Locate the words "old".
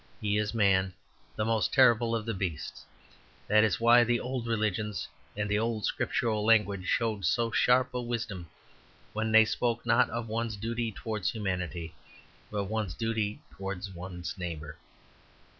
4.19-4.47, 5.59-5.85